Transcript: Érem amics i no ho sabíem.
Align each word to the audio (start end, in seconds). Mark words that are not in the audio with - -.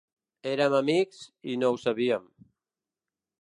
Érem 0.51 0.75
amics 0.77 1.19
i 1.53 1.59
no 1.65 1.71
ho 1.75 1.79
sabíem. 1.85 2.27